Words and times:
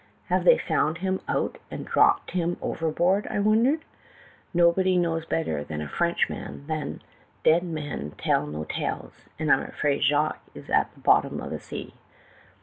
'"Have 0.29 0.45
they 0.45 0.57
found 0.57 0.97
him 0.97 1.21
out, 1.27 1.59
and 1.69 1.85
dropped 1.85 2.31
him 2.31 2.57
overboard?' 2.59 3.27
I 3.29 3.37
wondered. 3.37 3.85
'Nobody 4.51 4.97
knows 4.97 5.27
better 5.27 5.63
than 5.63 5.79
a 5.79 5.87
Frenchman 5.87 6.65
that 6.65 6.99
dead 7.43 7.61
men 7.63 8.13
tell 8.17 8.47
no 8.47 8.63
tales, 8.63 9.29
and 9.37 9.51
I'm 9.51 9.61
afraid 9.61 10.01
Jacques 10.01 10.41
is 10.55 10.71
at 10.71 10.91
the 10.95 11.01
bottom 11.01 11.39
of 11.39 11.51
the 11.51 11.59
sea. 11.59 11.93